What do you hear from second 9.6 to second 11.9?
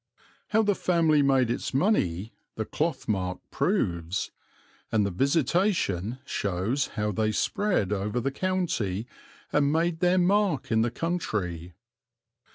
made their mark in the country.